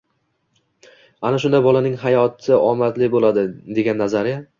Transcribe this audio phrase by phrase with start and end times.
[1.29, 3.45] ana shunda bolaning hayoti omadli bo‘ladi”,
[3.81, 4.41] degan nazariya